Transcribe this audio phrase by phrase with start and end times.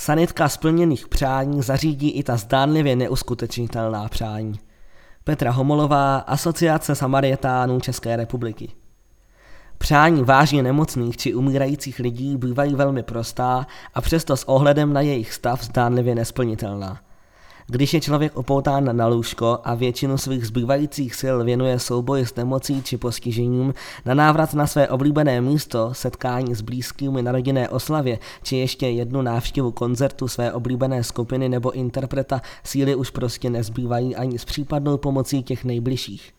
[0.00, 4.60] Sanitka splněných přání zařídí i ta zdánlivě neuskutečnitelná přání.
[5.24, 8.72] Petra Homolová, Asociace Samarietánů České republiky.
[9.78, 15.32] Přání vážně nemocných či umírajících lidí bývají velmi prostá a přesto s ohledem na jejich
[15.32, 17.00] stav zdánlivě nesplnitelná.
[17.70, 22.82] Když je člověk opoután na lůžko a většinu svých zbývajících sil věnuje souboji s nemocí
[22.82, 23.74] či postižením,
[24.04, 29.22] na návrat na své oblíbené místo, setkání s blízkými na rodinné oslavě, či ještě jednu
[29.22, 35.42] návštěvu koncertu své oblíbené skupiny nebo interpreta, síly už prostě nezbývají ani s případnou pomocí
[35.42, 36.32] těch nejbližších.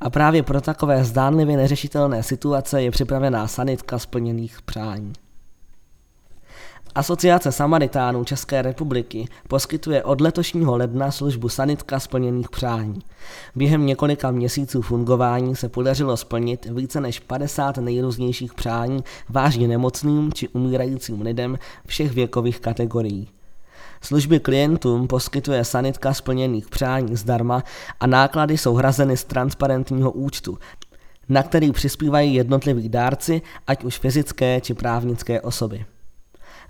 [0.00, 5.12] A právě pro takové zdánlivě neřešitelné situace je připravená sanitka splněných přání.
[6.96, 13.00] Asociace Samaritánů České republiky poskytuje od letošního ledna službu sanitka splněných přání.
[13.54, 20.48] Během několika měsíců fungování se podařilo splnit více než 50 nejrůznějších přání vážně nemocným či
[20.48, 23.28] umírajícím lidem všech věkových kategorií.
[24.00, 27.62] Služby klientům poskytuje sanitka splněných přání zdarma
[28.00, 30.58] a náklady jsou hrazeny z transparentního účtu,
[31.28, 35.84] na který přispívají jednotliví dárci, ať už fyzické či právnické osoby.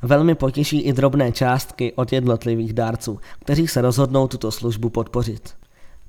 [0.03, 5.55] Velmi potěší i drobné částky od jednotlivých dárců, kteří se rozhodnou tuto službu podpořit.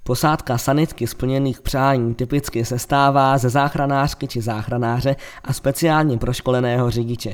[0.03, 7.33] Posádka sanitky splněných přání typicky se stává ze záchranářky či záchranáře a speciálně proškoleného řidiče.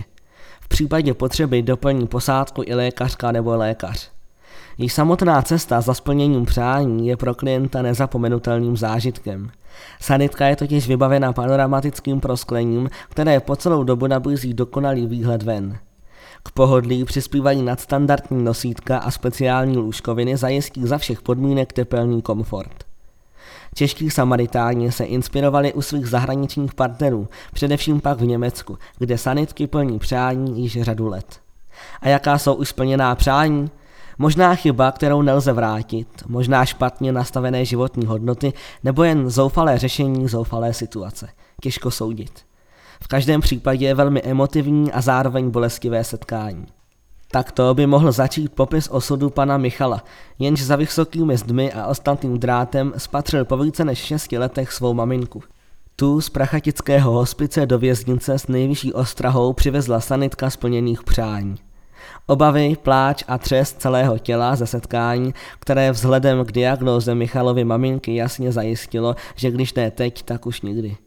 [0.61, 4.11] V případě potřeby doplní posádku i lékařka nebo lékař.
[4.77, 9.51] Její samotná cesta za splněním přání je pro klienta nezapomenutelným zážitkem.
[10.01, 15.77] Sanitka je totiž vybavena panoramatickým prosklením, které po celou dobu nabízí dokonalý výhled ven.
[16.43, 22.83] K pohodlí přispívají nadstandardní nosítka a speciální lůžkoviny zajistí za všech podmínek tepelný komfort.
[23.75, 29.99] Čeští samaritáni se inspirovali u svých zahraničních partnerů, především pak v Německu, kde sanitky plní
[29.99, 31.39] přání již řadu let.
[32.01, 33.71] A jaká jsou už splněná přání?
[34.17, 40.73] Možná chyba, kterou nelze vrátit, možná špatně nastavené životní hodnoty, nebo jen zoufalé řešení zoufalé
[40.73, 41.29] situace.
[41.61, 42.45] Těžko soudit.
[43.03, 46.65] V každém případě je velmi emotivní a zároveň bolestivé setkání.
[47.31, 50.03] Takto by mohl začít popis osudu pana Michala,
[50.39, 55.43] jenž za vysokými zdmi a ostatním drátem spatřil po více než šesti letech svou maminku.
[55.95, 61.55] Tu z prachatického hospice do věznice s nejvyšší ostrahou přivezla sanitka splněných přání.
[62.27, 68.51] Obavy, pláč a třes celého těla ze setkání, které vzhledem k diagnóze Michalovy maminky jasně
[68.51, 70.97] zajistilo, že když ne teď, tak už nikdy.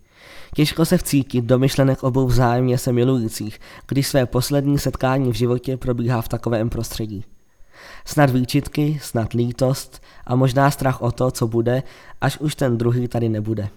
[0.55, 5.77] Těžko se vcítit do myšlenek obou vzájemně se milujících, když své poslední setkání v životě
[5.77, 7.25] probíhá v takovém prostředí.
[8.05, 11.83] Snad výčitky, snad lítost a možná strach o to, co bude,
[12.21, 13.69] až už ten druhý tady nebude.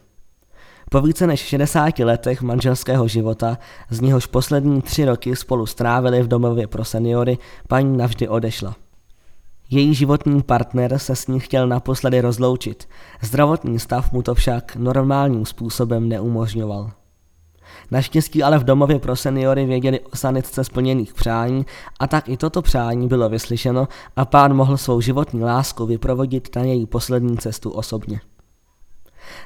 [0.92, 3.58] Po více než 60 letech manželského života,
[3.90, 7.38] z něhož poslední tři roky spolu strávili v domově pro seniory,
[7.68, 8.76] paní navždy odešla.
[9.72, 12.90] Její životní partner se s ní chtěl naposledy rozloučit,
[13.22, 16.92] zdravotní stav mu to však normálním způsobem neumožňoval.
[17.92, 21.66] Naštěstí ale v domově pro seniory věděli o sanitce splněných přání
[22.00, 26.62] a tak i toto přání bylo vyslyšeno a pán mohl svou životní lásku vyprovodit na
[26.62, 28.22] její poslední cestu osobně.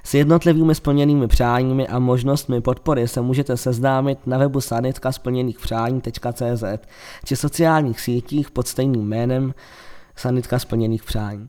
[0.03, 6.63] S jednotlivými splněnými přáními a možnostmi podpory se můžete seznámit na webu sanitka splněných přání.cz
[7.25, 9.53] či sociálních sítích pod stejným jménem
[10.16, 11.47] sanitka splněných přání.